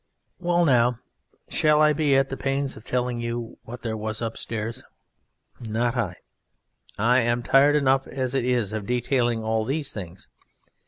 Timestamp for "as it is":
8.07-8.73